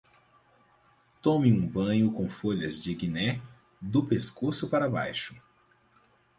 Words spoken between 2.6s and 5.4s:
de guiné do pescoço para baixo